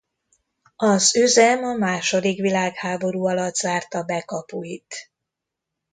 [0.75, 5.11] Az üzem a második világháború alatt zárta be kapuit.